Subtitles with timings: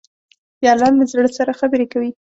[0.59, 2.11] پیاله له زړه سره خبرې کوي.